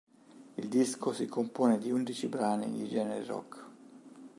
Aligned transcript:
Il 0.57 0.67
disco 0.67 1.13
si 1.13 1.27
compone 1.27 1.77
di 1.77 1.91
undici 1.91 2.25
brani 2.25 2.71
di 2.71 2.87
genere 2.89 3.23
rock. 3.23 3.65